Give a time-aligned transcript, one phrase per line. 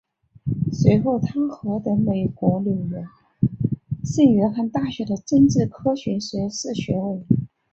[0.73, 3.05] 随后他获得美国纽约
[4.03, 7.23] 圣约翰大学的政治科学硕士学位。